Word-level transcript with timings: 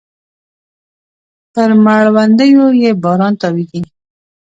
پر 1.53 1.69
مړوندونو 1.83 2.65
يې 2.81 2.91
باران 3.03 3.33
تاویږې 3.41 3.81